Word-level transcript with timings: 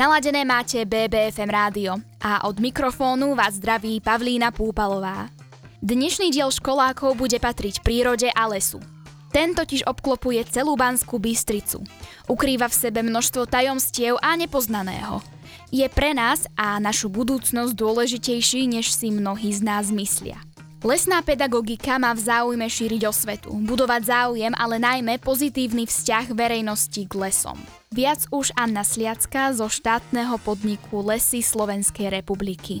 Naladené 0.00 0.48
máte 0.48 0.88
BBFM 0.88 1.52
rádio 1.52 2.00
a 2.24 2.48
od 2.48 2.56
mikrofónu 2.56 3.36
vás 3.36 3.60
zdraví 3.60 4.00
Pavlína 4.00 4.48
Púpalová. 4.48 5.28
Dnešný 5.84 6.32
diel 6.32 6.48
školákov 6.48 7.20
bude 7.20 7.36
patriť 7.36 7.84
prírode 7.84 8.32
a 8.32 8.48
lesu. 8.48 8.80
Ten 9.28 9.52
totiž 9.52 9.84
obklopuje 9.84 10.40
celú 10.48 10.72
Banskú 10.72 11.20
Bystricu. 11.20 11.84
Ukrýva 12.32 12.72
v 12.72 12.80
sebe 12.80 13.04
množstvo 13.04 13.44
tajomstiev 13.44 14.16
a 14.24 14.40
nepoznaného. 14.40 15.20
Je 15.68 15.84
pre 15.92 16.16
nás 16.16 16.48
a 16.56 16.80
našu 16.80 17.12
budúcnosť 17.12 17.76
dôležitejší, 17.76 18.72
než 18.72 18.96
si 18.96 19.12
mnohí 19.12 19.52
z 19.52 19.60
nás 19.60 19.92
myslia. 19.92 20.40
Lesná 20.80 21.20
pedagogika 21.20 22.00
má 22.00 22.16
v 22.16 22.24
záujme 22.24 22.64
šíriť 22.64 23.04
osvetu, 23.04 23.52
budovať 23.52 24.00
záujem, 24.00 24.48
ale 24.56 24.80
najmä 24.80 25.20
pozitívny 25.20 25.84
vzťah 25.84 26.32
verejnosti 26.32 27.04
k 27.04 27.12
lesom. 27.20 27.60
Viac 27.92 28.24
už 28.32 28.56
Anna 28.56 28.80
Sliacka 28.80 29.52
zo 29.52 29.68
štátneho 29.68 30.40
podniku 30.40 31.04
Lesy 31.04 31.44
Slovenskej 31.44 32.08
republiky. 32.08 32.80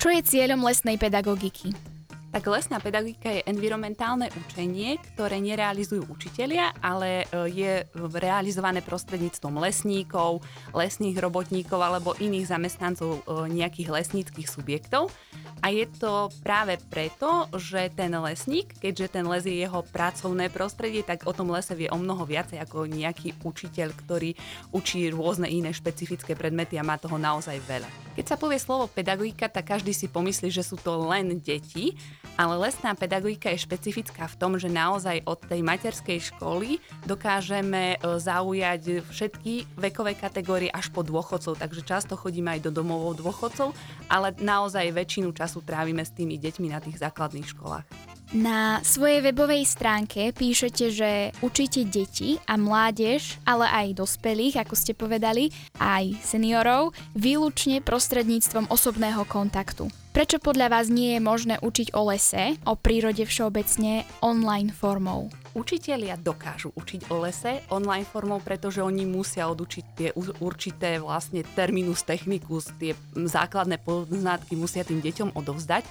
Čo 0.00 0.08
je 0.08 0.24
cieľom 0.24 0.64
lesnej 0.64 0.96
pedagogiky? 0.96 1.93
Tak 2.34 2.50
lesná 2.50 2.82
pedagogika 2.82 3.30
je 3.30 3.46
environmentálne 3.46 4.26
učenie, 4.34 4.98
ktoré 5.14 5.38
nerealizujú 5.38 6.10
učitelia, 6.10 6.74
ale 6.82 7.30
e, 7.30 7.46
je 7.46 7.72
realizované 7.94 8.82
prostredníctvom 8.82 9.62
lesníkov, 9.62 10.42
lesných 10.74 11.14
robotníkov 11.14 11.78
alebo 11.78 12.18
iných 12.18 12.50
zamestnancov 12.50 13.22
e, 13.22 13.54
nejakých 13.54 13.86
lesníckých 13.86 14.50
subjektov. 14.50 15.14
A 15.62 15.70
je 15.70 15.86
to 15.86 16.26
práve 16.42 16.74
preto, 16.90 17.46
že 17.54 17.94
ten 17.94 18.10
lesník, 18.10 18.82
keďže 18.82 19.14
ten 19.14 19.30
les 19.30 19.46
je 19.46 19.54
jeho 19.54 19.86
pracovné 19.94 20.50
prostredie, 20.50 21.06
tak 21.06 21.30
o 21.30 21.32
tom 21.32 21.54
lese 21.54 21.78
vie 21.78 21.86
o 21.86 22.02
mnoho 22.02 22.26
viacej 22.26 22.58
ako 22.58 22.90
nejaký 22.90 23.46
učiteľ, 23.46 23.94
ktorý 23.94 24.34
učí 24.74 25.06
rôzne 25.14 25.46
iné 25.46 25.70
špecifické 25.70 26.34
predmety 26.34 26.82
a 26.82 26.84
má 26.84 26.98
toho 26.98 27.14
naozaj 27.14 27.62
veľa. 27.62 27.86
Keď 28.18 28.26
sa 28.26 28.36
povie 28.38 28.58
slovo 28.58 28.90
pedagogika, 28.90 29.46
tak 29.46 29.70
každý 29.70 29.94
si 29.94 30.10
pomyslí, 30.10 30.50
že 30.50 30.66
sú 30.66 30.74
to 30.78 30.98
len 31.06 31.38
deti, 31.38 31.94
ale 32.34 32.58
lesná 32.58 32.96
pedagogika 32.98 33.50
je 33.52 33.62
špecifická 33.62 34.26
v 34.26 34.38
tom, 34.38 34.52
že 34.58 34.72
naozaj 34.72 35.22
od 35.28 35.38
tej 35.44 35.60
materskej 35.62 36.34
školy 36.34 36.82
dokážeme 37.06 37.94
e, 37.94 37.96
zaujať 38.00 39.06
všetky 39.06 39.78
vekové 39.78 40.18
kategórie 40.18 40.72
až 40.72 40.90
po 40.90 41.06
dôchodcov, 41.06 41.60
takže 41.60 41.86
často 41.86 42.18
chodíme 42.18 42.58
aj 42.58 42.66
do 42.66 42.70
domovov 42.74 43.20
dôchodcov, 43.22 43.76
ale 44.10 44.34
naozaj 44.40 44.94
väčšinu 44.94 45.30
času 45.30 45.62
trávime 45.62 46.02
s 46.02 46.12
tými 46.12 46.40
deťmi 46.40 46.68
na 46.72 46.82
tých 46.82 47.00
základných 47.00 47.50
školách. 47.54 47.86
Na 48.34 48.82
svojej 48.82 49.22
webovej 49.22 49.62
stránke 49.62 50.34
píšete, 50.34 50.90
že 50.90 51.10
učíte 51.38 51.86
deti 51.86 52.34
a 52.50 52.58
mládež, 52.58 53.38
ale 53.46 53.70
aj 53.70 54.02
dospelých, 54.02 54.66
ako 54.66 54.74
ste 54.74 54.90
povedali, 54.90 55.54
aj 55.78 56.18
seniorov, 56.18 56.90
výlučne 57.14 57.78
prostredníctvom 57.78 58.66
osobného 58.74 59.22
kontaktu. 59.30 60.03
Prečo 60.14 60.38
podľa 60.38 60.70
vás 60.70 60.86
nie 60.86 61.18
je 61.18 61.20
možné 61.26 61.58
učiť 61.58 61.90
o 61.98 62.06
lese, 62.06 62.54
o 62.70 62.78
prírode 62.78 63.26
všeobecne 63.26 64.06
online 64.22 64.70
formou? 64.70 65.26
Učitelia 65.58 66.14
dokážu 66.14 66.70
učiť 66.70 67.10
o 67.10 67.18
lese 67.18 67.66
online 67.74 68.06
formou, 68.06 68.38
pretože 68.38 68.78
oni 68.78 69.10
musia 69.10 69.50
odučiť 69.50 69.84
tie 69.98 70.08
určité 70.38 71.02
vlastne 71.02 71.42
terminus 71.58 72.06
technicus, 72.06 72.70
tie 72.78 72.94
základné 73.10 73.82
poznatky 73.82 74.54
musia 74.54 74.86
tým 74.86 75.02
deťom 75.02 75.34
odovzdať 75.34 75.82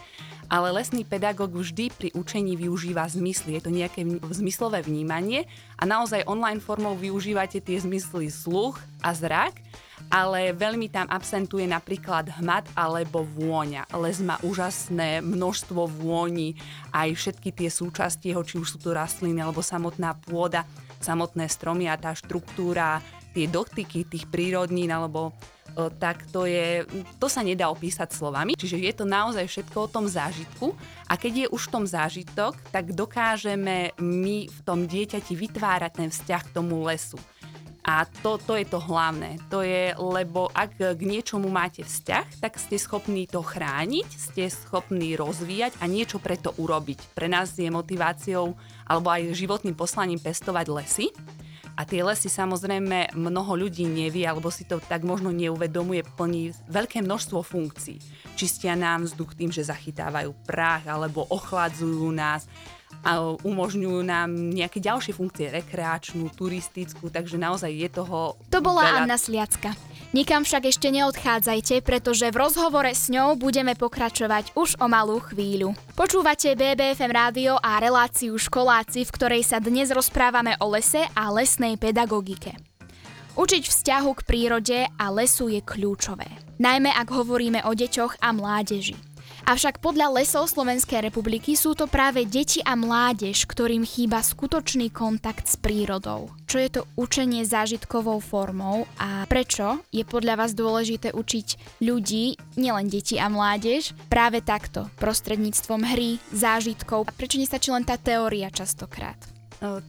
ale 0.48 0.74
lesný 0.74 1.04
pedagóg 1.08 1.54
vždy 1.54 1.92
pri 1.94 2.10
učení 2.16 2.56
využíva 2.60 3.08
zmysly. 3.08 3.58
Je 3.58 3.64
to 3.64 3.72
nejaké 3.72 4.02
zmyslové 4.32 4.84
vnímanie 4.84 5.48
a 5.80 5.84
naozaj 5.88 6.28
online 6.28 6.64
formou 6.64 6.96
využívate 6.96 7.60
tie 7.60 7.78
zmysly 7.80 8.32
sluch 8.32 8.80
a 9.04 9.12
zrak, 9.16 9.60
ale 10.12 10.52
veľmi 10.52 10.92
tam 10.92 11.08
absentuje 11.08 11.64
napríklad 11.66 12.30
hmat 12.44 12.68
alebo 12.76 13.24
vôňa. 13.24 13.88
Les 14.04 14.20
má 14.20 14.38
úžasné 14.44 15.24
množstvo 15.24 15.88
vôni, 15.88 16.60
aj 16.92 17.16
všetky 17.16 17.50
tie 17.56 17.70
súčasti 17.72 18.32
jeho, 18.34 18.44
či 18.44 18.60
už 18.60 18.76
sú 18.76 18.78
to 18.80 18.92
rastliny 18.92 19.40
alebo 19.40 19.64
samotná 19.64 20.18
pôda, 20.18 20.68
samotné 21.00 21.48
stromy 21.48 21.88
a 21.88 22.00
tá 22.00 22.16
štruktúra, 22.16 23.00
tie 23.34 23.50
dotyky 23.50 24.06
tých 24.06 24.30
prírodnín 24.30 24.94
alebo 24.94 25.34
tak 25.98 26.30
to 26.30 26.46
je, 26.46 26.86
to 27.18 27.26
sa 27.26 27.42
nedá 27.42 27.66
opísať 27.66 28.14
slovami. 28.14 28.54
Čiže 28.54 28.78
je 28.78 28.94
to 28.94 29.10
naozaj 29.10 29.50
všetko 29.50 29.78
o 29.90 29.90
tom 29.90 30.06
zážitku 30.06 30.78
a 31.10 31.18
keď 31.18 31.34
je 31.34 31.48
už 31.50 31.62
v 31.66 31.74
tom 31.74 31.86
zážitok, 31.90 32.54
tak 32.70 32.94
dokážeme 32.94 33.98
my 33.98 34.38
v 34.46 34.60
tom 34.62 34.86
dieťati 34.86 35.34
vytvárať 35.34 35.92
ten 35.98 36.10
vzťah 36.14 36.42
k 36.46 36.54
tomu 36.54 36.86
lesu. 36.86 37.18
A 37.84 38.08
to, 38.08 38.40
to 38.40 38.56
je 38.56 38.64
to 38.64 38.80
hlavné. 38.80 39.36
To 39.52 39.60
je, 39.60 39.92
lebo 40.00 40.48
ak 40.56 40.96
k 40.96 41.02
niečomu 41.04 41.52
máte 41.52 41.84
vzťah, 41.84 42.40
tak 42.40 42.56
ste 42.56 42.80
schopní 42.80 43.28
to 43.28 43.44
chrániť, 43.44 44.08
ste 44.08 44.48
schopní 44.48 45.20
rozvíjať 45.20 45.76
a 45.84 45.90
niečo 45.92 46.16
pre 46.16 46.40
to 46.40 46.56
urobiť. 46.56 47.12
Pre 47.12 47.28
nás 47.28 47.52
je 47.60 47.68
motiváciou 47.68 48.56
alebo 48.88 49.12
aj 49.12 49.36
životným 49.36 49.76
poslaním 49.76 50.22
pestovať 50.22 50.66
lesy. 50.72 51.12
A 51.74 51.90
tie 51.90 52.06
lesy 52.06 52.30
samozrejme 52.30 53.18
mnoho 53.18 53.58
ľudí 53.58 53.90
nevie, 53.90 54.30
alebo 54.30 54.54
si 54.54 54.62
to 54.64 54.78
tak 54.78 55.02
možno 55.02 55.34
neuvedomuje, 55.34 56.06
plní 56.18 56.54
veľké 56.70 57.02
množstvo 57.02 57.42
funkcií. 57.42 57.98
Čistia 58.38 58.78
nám 58.78 59.10
vzduch 59.10 59.34
tým, 59.34 59.50
že 59.50 59.66
zachytávajú 59.66 60.38
prach, 60.46 60.86
alebo 60.86 61.26
ochladzujú 61.34 62.14
nás, 62.14 62.46
a 63.04 63.36
umožňujú 63.44 64.00
nám 64.06 64.32
nejaké 64.32 64.80
ďalšie 64.80 65.12
funkcie, 65.12 65.52
rekreačnú, 65.52 66.32
turistickú, 66.32 67.12
takže 67.12 67.36
naozaj 67.36 67.68
je 67.68 67.90
toho 67.92 68.40
To 68.48 68.64
bola 68.64 68.88
veľa. 68.88 69.00
Anna 69.04 69.18
Sliacka. 69.20 69.76
Nikam 70.14 70.46
však 70.46 70.70
ešte 70.70 70.94
neodchádzajte, 70.94 71.82
pretože 71.82 72.30
v 72.30 72.38
rozhovore 72.38 72.94
s 72.94 73.10
ňou 73.10 73.34
budeme 73.34 73.74
pokračovať 73.74 74.54
už 74.54 74.78
o 74.78 74.86
malú 74.86 75.18
chvíľu. 75.18 75.74
Počúvate 75.98 76.54
BBFM 76.54 77.10
rádio 77.10 77.58
a 77.58 77.82
reláciu 77.82 78.38
Školáci, 78.38 79.10
v 79.10 79.14
ktorej 79.18 79.42
sa 79.42 79.58
dnes 79.58 79.90
rozprávame 79.90 80.54
o 80.62 80.70
lese 80.70 81.10
a 81.18 81.34
lesnej 81.34 81.82
pedagogike. 81.82 82.54
Učiť 83.34 83.66
vzťahu 83.66 84.10
k 84.14 84.22
prírode 84.22 84.78
a 84.86 85.06
lesu 85.10 85.50
je 85.50 85.66
kľúčové, 85.66 86.30
najmä 86.62 86.94
ak 86.94 87.10
hovoríme 87.10 87.66
o 87.66 87.74
deťoch 87.74 88.22
a 88.22 88.30
mládeži. 88.38 88.94
Avšak 89.50 89.82
podľa 89.82 90.22
lesov 90.22 90.46
Slovenskej 90.46 91.10
republiky 91.10 91.58
sú 91.58 91.74
to 91.74 91.90
práve 91.90 92.22
deti 92.30 92.62
a 92.62 92.78
mládež, 92.78 93.50
ktorým 93.50 93.82
chýba 93.82 94.22
skutočný 94.22 94.94
kontakt 94.94 95.50
s 95.50 95.58
prírodou. 95.58 96.30
Čo 96.54 96.62
je 96.62 96.70
to 96.70 96.86
učenie 97.02 97.50
zážitkovou 97.50 98.22
formou 98.22 98.86
a 99.02 99.26
prečo 99.26 99.82
je 99.90 100.06
podľa 100.06 100.38
vás 100.38 100.54
dôležité 100.54 101.10
učiť 101.10 101.82
ľudí, 101.82 102.38
nielen 102.62 102.94
deti 102.94 103.18
a 103.18 103.26
mládež, 103.26 103.98
práve 104.06 104.38
takto, 104.46 104.86
prostredníctvom 105.02 105.82
hry, 105.82 106.22
zážitkov? 106.30 107.10
A 107.10 107.16
prečo 107.18 107.42
nestačí 107.42 107.74
len 107.74 107.82
tá 107.82 107.98
teória 107.98 108.54
častokrát? 108.54 109.18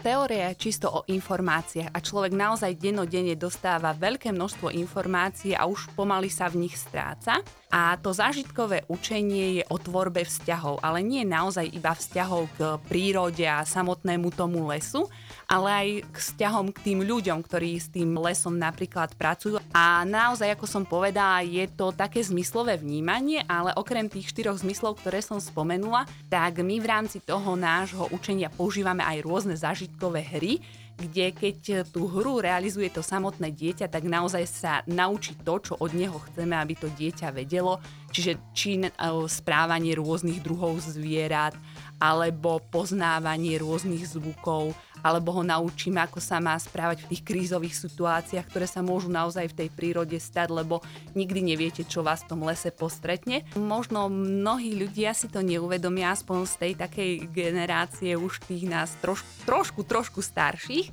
Teória 0.01 0.57
je 0.57 0.71
čisto 0.71 0.89
o 0.89 1.05
informáciách 1.05 1.93
a 1.93 1.99
človek 2.01 2.33
naozaj 2.33 2.81
dennodenne 2.81 3.37
dostáva 3.37 3.93
veľké 3.93 4.33
množstvo 4.33 4.73
informácií 4.73 5.53
a 5.53 5.69
už 5.69 5.93
pomaly 5.93 6.33
sa 6.33 6.49
v 6.49 6.65
nich 6.65 6.81
stráca. 6.81 7.45
A 7.75 7.99
to 7.99 8.15
zážitkové 8.15 8.87
učenie 8.87 9.59
je 9.59 9.65
o 9.67 9.75
tvorbe 9.83 10.23
vzťahov, 10.23 10.79
ale 10.79 11.03
nie 11.03 11.27
naozaj 11.27 11.75
iba 11.75 11.91
vzťahov 11.91 12.47
k 12.55 12.59
prírode 12.87 13.43
a 13.43 13.67
samotnému 13.67 14.31
tomu 14.31 14.71
lesu, 14.71 15.11
ale 15.51 15.69
aj 15.75 15.89
k 16.07 16.17
vzťahom 16.23 16.71
k 16.71 16.79
tým 16.87 17.03
ľuďom, 17.03 17.43
ktorí 17.43 17.75
s 17.75 17.91
tým 17.91 18.15
lesom 18.15 18.55
napríklad 18.55 19.19
pracujú. 19.19 19.59
A 19.75 20.07
naozaj, 20.07 20.55
ako 20.55 20.71
som 20.71 20.87
povedala, 20.87 21.43
je 21.43 21.67
to 21.67 21.91
také 21.91 22.23
zmyslové 22.23 22.79
vnímanie, 22.79 23.43
ale 23.51 23.75
okrem 23.75 24.07
tých 24.07 24.31
štyroch 24.31 24.63
zmyslov, 24.63 25.03
ktoré 25.03 25.19
som 25.19 25.43
spomenula, 25.43 26.07
tak 26.31 26.63
my 26.63 26.79
v 26.79 26.87
rámci 26.87 27.19
toho 27.27 27.59
nášho 27.59 28.07
učenia 28.15 28.55
používame 28.55 29.03
aj 29.03 29.27
rôzne 29.27 29.59
zážitkové 29.59 30.23
hry, 30.23 30.63
kde 30.95 31.35
keď 31.35 31.59
tú 31.91 32.07
hru 32.07 32.39
realizuje 32.39 32.87
to 32.89 33.03
samotné 33.03 33.51
dieťa, 33.51 33.91
tak 33.91 34.07
naozaj 34.07 34.45
sa 34.47 34.73
naučí 34.87 35.35
to, 35.43 35.59
čo 35.59 35.73
od 35.79 35.91
neho 35.91 36.17
chceme, 36.31 36.55
aby 36.55 36.75
to 36.79 36.87
dieťa 36.87 37.35
vedelo. 37.35 37.83
Čiže 38.15 38.33
či 38.55 38.79
e, 38.79 38.89
správanie 39.27 39.99
rôznych 39.99 40.39
druhov 40.39 40.79
zvierat, 40.79 41.59
alebo 41.99 42.63
poznávanie 42.71 43.59
rôznych 43.59 44.07
zvukov, 44.07 44.71
alebo 45.05 45.37
ho 45.37 45.45
naučíme, 45.45 46.01
ako 46.01 46.17
sa 46.17 46.41
má 46.41 46.57
správať 46.57 47.05
v 47.05 47.09
tých 47.13 47.23
krízových 47.29 47.77
situáciách, 47.77 48.49
ktoré 48.49 48.65
sa 48.65 48.81
môžu 48.81 49.13
naozaj 49.13 49.53
v 49.53 49.59
tej 49.61 49.69
prírode 49.69 50.17
stať, 50.17 50.49
lebo 50.49 50.81
nikdy 51.13 51.53
neviete, 51.53 51.85
čo 51.85 52.01
vás 52.01 52.25
v 52.25 52.33
tom 52.33 52.41
lese 52.49 52.73
postretne. 52.73 53.45
Možno 53.53 54.09
mnohí 54.09 54.73
ľudia 54.73 55.13
si 55.13 55.29
to 55.29 55.45
neuvedomia, 55.45 56.17
aspoň 56.17 56.49
z 56.49 56.55
tej 56.57 56.73
takej 56.81 57.11
generácie 57.29 58.17
už 58.17 58.41
tých 58.49 58.65
nás 58.65 58.97
troš, 59.05 59.21
trošku, 59.45 59.85
trošku 59.85 60.25
starších, 60.25 60.89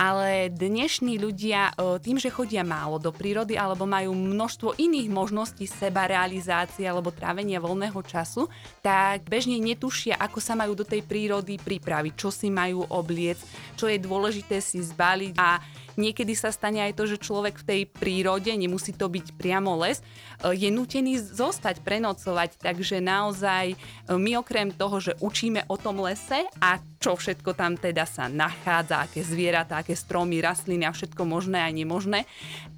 ale 0.00 0.48
dnešní 0.48 1.20
ľudia 1.20 1.76
e, 1.76 2.00
tým, 2.00 2.16
že 2.16 2.32
chodia 2.32 2.64
málo 2.64 2.96
do 2.96 3.12
prírody 3.12 3.60
alebo 3.60 3.84
majú 3.84 4.16
množstvo 4.16 4.80
iných 4.80 5.12
možností 5.12 5.68
seba 5.68 6.08
realizácie 6.08 6.88
alebo 6.88 7.12
trávenia 7.12 7.60
voľného 7.60 8.00
času, 8.00 8.48
tak 8.80 9.28
bežne 9.28 9.60
netušia, 9.60 10.16
ako 10.16 10.40
sa 10.40 10.56
majú 10.56 10.72
do 10.72 10.88
tej 10.88 11.04
prírody 11.04 11.60
pripraviť, 11.60 12.16
čo 12.16 12.32
si 12.32 12.48
majú 12.48 12.88
obliec, 12.88 13.36
čo 13.76 13.92
je 13.92 14.00
dôležité 14.00 14.64
si 14.64 14.80
zbaliť 14.80 15.36
a 15.36 15.60
niekedy 16.00 16.32
sa 16.32 16.48
stane 16.48 16.80
aj 16.80 16.96
to, 16.96 17.04
že 17.04 17.20
človek 17.20 17.60
v 17.60 17.66
tej 17.68 17.82
prírode, 17.84 18.48
nemusí 18.48 18.96
to 18.96 19.12
byť 19.12 19.36
priamo 19.36 19.76
les, 19.84 20.00
e, 20.00 20.56
je 20.56 20.72
nutený 20.72 21.20
zostať, 21.20 21.84
prenocovať. 21.84 22.56
Takže 22.56 23.04
naozaj 23.04 23.64
e, 23.72 23.76
my 24.16 24.40
okrem 24.40 24.72
toho, 24.72 24.96
že 24.98 25.12
učíme 25.20 25.68
o 25.68 25.76
tom 25.76 26.00
lese 26.00 26.48
a 26.64 26.80
čo 26.96 27.20
všetko 27.20 27.52
tam 27.52 27.76
teda 27.76 28.08
sa 28.08 28.32
nachádza, 28.32 29.04
aké 29.04 29.20
zvieratá, 29.20 29.84
aké 29.84 29.92
stromy, 29.92 30.40
rastliny 30.40 30.88
a 30.88 30.96
všetko 30.96 31.22
možné 31.28 31.60
a 31.60 31.68
nemožné, 31.68 32.24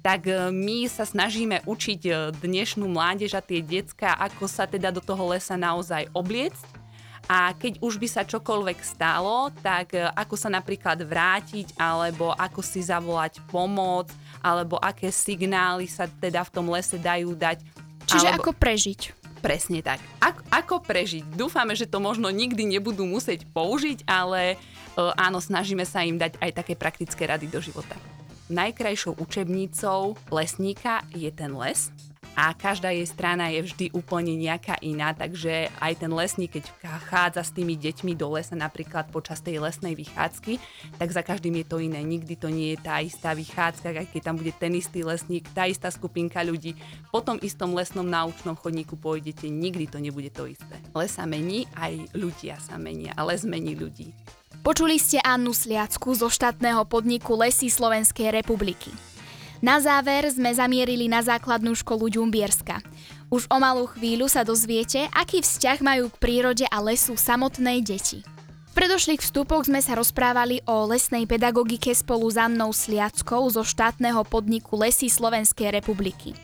tak 0.03 0.27
e, 0.27 0.51
my 0.51 0.91
sa 0.91 1.07
snažíme 1.07 1.63
učiť 1.63 2.35
dnešnú 2.43 2.83
mládež 2.91 3.39
a 3.39 3.41
tie 3.41 3.63
decka, 3.63 4.11
ako 4.19 4.51
sa 4.51 4.67
teda 4.67 4.91
do 4.91 4.99
toho 4.99 5.31
lesa 5.31 5.55
naozaj 5.55 6.11
obliecť 6.11 6.82
a 7.27 7.55
keď 7.55 7.79
už 7.79 8.03
by 8.03 8.07
sa 8.11 8.27
čokoľvek 8.27 8.79
stalo, 8.83 9.47
tak 9.63 9.95
e, 9.95 10.03
ako 10.03 10.35
sa 10.35 10.51
napríklad 10.51 10.99
vrátiť, 11.07 11.79
alebo 11.79 12.35
ako 12.35 12.59
si 12.59 12.83
zavolať 12.83 13.39
pomoc, 13.47 14.11
alebo 14.43 14.75
aké 14.75 15.07
signály 15.07 15.87
sa 15.87 16.07
teda 16.07 16.43
v 16.43 16.51
tom 16.51 16.67
lese 16.67 16.99
dajú 16.99 17.31
dať. 17.31 17.63
Čiže 18.11 18.27
alebo... 18.27 18.43
ako 18.43 18.51
prežiť. 18.59 19.01
Presne 19.39 19.83
tak. 19.83 19.99
Ako, 20.23 20.39
ako 20.51 20.75
prežiť? 20.83 21.23
Dúfame, 21.35 21.75
že 21.75 21.87
to 21.87 21.99
možno 21.99 22.31
nikdy 22.31 22.63
nebudú 22.63 23.03
musieť 23.03 23.47
použiť, 23.55 24.03
ale 24.03 24.55
e, 24.55 24.57
áno, 25.15 25.39
snažíme 25.39 25.87
sa 25.87 26.03
im 26.03 26.19
dať 26.19 26.39
aj 26.43 26.51
také 26.59 26.75
praktické 26.75 27.23
rady 27.23 27.47
do 27.47 27.63
života. 27.63 27.95
Najkrajšou 28.51 29.15
učebnicou 29.23 30.19
lesníka 30.27 31.07
je 31.15 31.31
ten 31.31 31.55
les, 31.55 31.87
a 32.33 32.49
každá 32.57 32.89
jej 32.89 33.05
strana 33.05 33.53
je 33.53 33.61
vždy 33.61 33.85
úplne 33.93 34.33
nejaká 34.33 34.81
iná, 34.81 35.13
takže 35.13 35.69
aj 35.77 35.93
ten 36.01 36.09
lesník, 36.09 36.57
keď 36.57 36.65
chádza 37.05 37.45
s 37.45 37.53
tými 37.53 37.77
deťmi 37.77 38.17
do 38.17 38.25
lesa 38.33 38.57
napríklad 38.57 39.13
počas 39.13 39.37
tej 39.37 39.61
lesnej 39.61 39.93
vychádzky, 39.93 40.57
tak 40.97 41.09
za 41.13 41.21
každým 41.21 41.61
je 41.61 41.65
to 41.69 41.77
iné. 41.77 42.01
Nikdy 42.01 42.33
to 42.33 42.49
nie 42.49 42.73
je 42.73 42.81
tá 42.81 42.97
istá 43.05 43.37
vychádzka, 43.37 43.93
aj 43.93 44.09
keď 44.09 44.21
tam 44.25 44.35
bude 44.41 44.49
ten 44.57 44.73
istý 44.73 45.05
lesník, 45.05 45.45
tá 45.53 45.69
istá 45.69 45.93
skupinka 45.93 46.41
ľudí. 46.41 46.73
Po 47.13 47.21
tom 47.21 47.37
istom 47.45 47.77
lesnom 47.77 48.09
náučnom 48.09 48.57
chodníku 48.57 48.97
pôjdete, 48.97 49.45
nikdy 49.53 49.85
to 49.85 50.01
nebude 50.01 50.33
to 50.33 50.49
isté. 50.49 50.75
Les 50.97 51.13
sa 51.13 51.29
mení, 51.29 51.69
aj 51.77 52.17
ľudia 52.17 52.57
sa 52.57 52.81
menia 52.81 53.13
a 53.13 53.21
les 53.29 53.45
mení 53.45 53.77
ľudí. 53.77 54.09
Počuli 54.63 54.95
ste 54.95 55.19
Annu 55.19 55.51
Sliacku 55.51 56.15
zo 56.15 56.31
štátneho 56.31 56.87
podniku 56.87 57.35
Lesy 57.35 57.67
Slovenskej 57.67 58.31
republiky. 58.31 59.12
Na 59.63 59.79
záver 59.79 60.27
sme 60.27 60.51
zamierili 60.51 61.07
na 61.07 61.23
základnú 61.23 61.71
školu 61.71 62.11
Ďumbierska. 62.11 62.83
Už 63.31 63.47
o 63.47 63.57
malú 63.63 63.87
chvíľu 63.87 64.27
sa 64.27 64.43
dozviete, 64.43 65.07
aký 65.15 65.39
vzťah 65.39 65.79
majú 65.79 66.11
k 66.11 66.19
prírode 66.19 66.67
a 66.67 66.83
lesu 66.83 67.15
samotnej 67.15 67.79
deti. 67.79 68.27
V 68.43 68.71
predošlých 68.75 69.23
vstupoch 69.23 69.63
sme 69.63 69.79
sa 69.79 69.95
rozprávali 69.95 70.59
o 70.67 70.83
lesnej 70.91 71.23
pedagogike 71.23 71.95
spolu 71.95 72.27
s 72.27 72.35
Annou 72.35 72.75
Sliackou 72.75 73.47
zo 73.47 73.63
štátneho 73.63 74.27
podniku 74.27 74.75
Lesy 74.75 75.07
Slovenskej 75.07 75.71
republiky. 75.71 76.35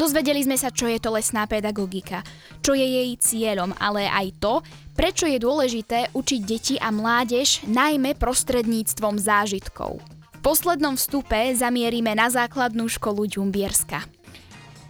Dozvedeli 0.00 0.40
sme 0.40 0.56
sa, 0.56 0.72
čo 0.72 0.88
je 0.88 0.96
to 0.96 1.12
lesná 1.12 1.44
pedagogika, 1.44 2.24
čo 2.64 2.72
je 2.72 2.88
jej 2.88 3.12
cieľom, 3.20 3.76
ale 3.76 4.08
aj 4.08 4.40
to, 4.40 4.64
prečo 4.96 5.28
je 5.28 5.36
dôležité 5.36 6.08
učiť 6.16 6.40
deti 6.40 6.74
a 6.80 6.88
mládež 6.88 7.68
najmä 7.68 8.16
prostredníctvom 8.16 9.20
zážitkov 9.20 10.00
poslednom 10.44 11.00
vstupe 11.00 11.56
zamierime 11.56 12.12
na 12.12 12.28
základnú 12.28 12.84
školu 12.92 13.24
Ďumbierska. 13.24 14.04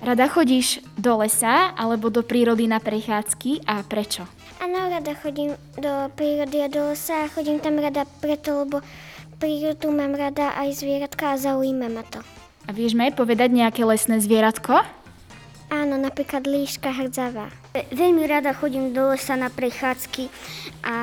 Rada 0.02 0.26
chodíš 0.26 0.82
do 0.98 1.14
lesa 1.22 1.70
alebo 1.78 2.10
do 2.10 2.26
prírody 2.26 2.66
na 2.66 2.82
prechádzky 2.82 3.62
a 3.62 3.86
prečo? 3.86 4.26
Áno, 4.58 4.90
rada 4.90 5.14
chodím 5.14 5.54
do 5.78 6.10
prírody 6.18 6.58
a 6.58 6.68
do 6.68 6.90
lesa 6.90 7.24
a 7.24 7.30
chodím 7.30 7.62
tam 7.62 7.78
rada 7.78 8.02
preto, 8.18 8.66
lebo 8.66 8.82
prírodu 9.38 9.94
mám 9.94 10.18
rada 10.18 10.58
aj 10.58 10.82
zvieratka 10.82 11.32
a 11.32 11.40
zaujíma 11.40 11.86
ma 11.86 12.02
to. 12.02 12.18
A 12.66 12.74
vieš 12.74 12.98
mi 12.98 13.14
povedať 13.14 13.54
nejaké 13.54 13.86
lesné 13.86 14.18
zvieratko? 14.18 14.82
Áno, 15.70 15.94
napríklad 15.96 16.50
líška 16.50 16.90
hrdzavá. 16.90 17.48
Veľmi 17.94 18.26
rada 18.26 18.50
chodím 18.52 18.90
do 18.90 19.14
lesa 19.14 19.38
na 19.38 19.48
prechádzky 19.54 20.28
a 20.82 20.96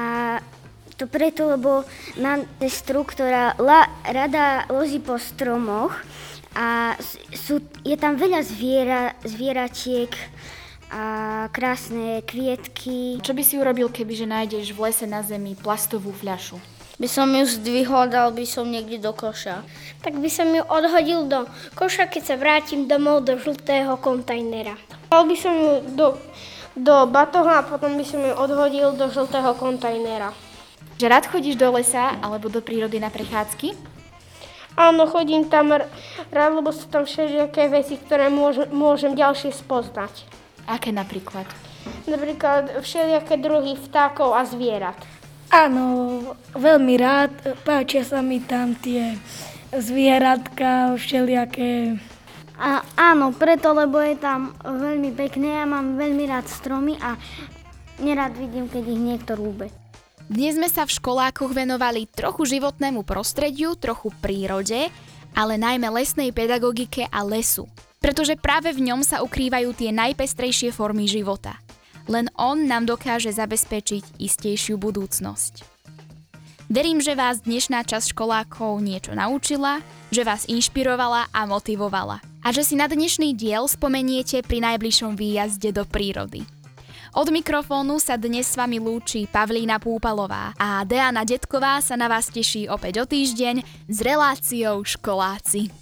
to 0.98 1.06
preto, 1.08 1.52
lebo 1.52 1.84
mám 2.20 2.48
sestru, 2.60 3.04
ktorá 3.06 3.56
la, 3.60 3.88
rada 4.08 4.66
lozí 4.72 5.00
po 5.00 5.16
stromoch 5.20 5.96
a 6.56 7.00
sú, 7.32 7.64
je 7.88 7.96
tam 7.96 8.20
veľa 8.20 8.44
zviera, 8.44 9.16
zvieračiek 9.24 10.12
a 10.92 11.04
krásne 11.56 12.20
kvietky. 12.28 13.24
Čo 13.24 13.32
by 13.32 13.44
si 13.48 13.56
urobil, 13.56 13.88
keby 13.88 14.12
že 14.12 14.28
nájdeš 14.28 14.76
v 14.76 14.92
lese 14.92 15.08
na 15.08 15.24
zemi 15.24 15.56
plastovú 15.56 16.12
fľašu? 16.12 16.60
By 17.00 17.08
som 17.10 17.34
ju 17.34 17.48
zdvihol, 17.48 18.12
dal 18.12 18.30
by 18.30 18.46
som 18.46 18.70
niekde 18.70 19.02
do 19.02 19.16
koša. 19.16 19.66
Tak 20.06 20.20
by 20.22 20.30
som 20.30 20.52
ju 20.54 20.62
odhodil 20.68 21.26
do 21.26 21.50
koša, 21.74 22.06
keď 22.12 22.22
sa 22.22 22.36
vrátim 22.38 22.86
domov 22.86 23.26
do 23.26 23.40
žltého 23.40 23.98
kontajnera. 23.98 24.78
Dal 25.10 25.26
by 25.26 25.36
som 25.40 25.54
ju 25.56 25.72
do, 25.96 26.14
do 26.78 27.10
batoha 27.10 27.64
a 27.64 27.66
potom 27.66 27.98
by 27.98 28.06
som 28.06 28.22
ju 28.22 28.36
odhodil 28.38 28.94
do 28.94 29.10
žltého 29.10 29.56
kontajnera. 29.58 30.30
Že 31.02 31.10
rád 31.10 31.26
chodíš 31.34 31.58
do 31.58 31.66
lesa 31.74 32.14
alebo 32.22 32.46
do 32.46 32.62
prírody 32.62 33.02
na 33.02 33.10
prechádzky? 33.10 33.74
Áno, 34.78 35.10
chodím 35.10 35.50
tam 35.50 35.74
rád, 36.30 36.52
lebo 36.62 36.70
sú 36.70 36.86
tam 36.94 37.10
všelijaké 37.10 37.74
veci, 37.74 37.98
ktoré 37.98 38.30
môžem, 38.30 38.70
môžem 38.70 39.18
ďalšie 39.18 39.50
spoznať. 39.50 40.30
Aké 40.70 40.94
napríklad? 40.94 41.50
Napríklad 42.06 42.86
všelijaké 42.86 43.42
druhy 43.42 43.82
vtákov 43.82 44.38
a 44.38 44.46
zvierat. 44.46 44.94
Áno, 45.50 46.22
veľmi 46.54 46.94
rád. 47.02 47.34
Páčia 47.66 48.06
sa 48.06 48.22
mi 48.22 48.38
tam 48.38 48.78
tie 48.78 49.18
zvieratka, 49.74 50.94
všelijaké. 51.02 51.98
A, 52.62 52.86
áno, 52.94 53.34
preto, 53.34 53.74
lebo 53.74 53.98
je 53.98 54.22
tam 54.22 54.54
veľmi 54.62 55.18
pekné. 55.18 55.50
Ja 55.50 55.66
mám 55.66 55.98
veľmi 55.98 56.30
rád 56.30 56.46
stromy 56.46 56.94
a 57.02 57.18
nerad 58.06 58.38
vidím, 58.38 58.70
keď 58.70 58.84
ich 58.86 59.02
niekto 59.02 59.34
rúbe. 59.34 59.81
Dnes 60.32 60.56
sme 60.56 60.72
sa 60.72 60.88
v 60.88 60.96
školákoch 60.96 61.52
venovali 61.52 62.08
trochu 62.08 62.48
životnému 62.56 63.04
prostrediu, 63.04 63.76
trochu 63.76 64.16
prírode, 64.24 64.88
ale 65.36 65.60
najmä 65.60 65.92
lesnej 65.92 66.32
pedagogike 66.32 67.04
a 67.12 67.20
lesu. 67.28 67.68
Pretože 68.00 68.40
práve 68.40 68.72
v 68.72 68.80
ňom 68.80 69.04
sa 69.04 69.20
ukrývajú 69.28 69.76
tie 69.76 69.92
najpestrejšie 69.92 70.72
formy 70.72 71.04
života. 71.04 71.60
Len 72.08 72.32
on 72.40 72.64
nám 72.64 72.88
dokáže 72.88 73.28
zabezpečiť 73.36 74.24
istejšiu 74.24 74.80
budúcnosť. 74.80 75.68
Verím, 76.72 77.04
že 77.04 77.20
vás 77.20 77.44
dnešná 77.44 77.84
časť 77.84 78.16
školákov 78.16 78.80
niečo 78.80 79.12
naučila, 79.12 79.84
že 80.16 80.24
vás 80.24 80.48
inšpirovala 80.48 81.28
a 81.36 81.44
motivovala. 81.44 82.24
A 82.40 82.56
že 82.56 82.64
si 82.64 82.80
na 82.80 82.88
dnešný 82.88 83.36
diel 83.36 83.68
spomeniete 83.68 84.48
pri 84.48 84.64
najbližšom 84.64 85.12
výjazde 85.12 85.76
do 85.76 85.84
prírody. 85.84 86.48
Od 87.12 87.28
mikrofónu 87.28 88.00
sa 88.00 88.16
dnes 88.16 88.48
s 88.48 88.56
vami 88.56 88.80
lúči 88.80 89.28
Pavlína 89.28 89.84
Púpalová 89.84 90.56
a 90.56 90.88
Deana 90.88 91.28
Detková 91.28 91.84
sa 91.84 92.00
na 92.00 92.08
vás 92.08 92.32
teší 92.32 92.72
opäť 92.72 93.04
o 93.04 93.06
týždeň 93.06 93.68
s 93.92 93.98
reláciou 94.00 94.80
Školáci. 94.88 95.81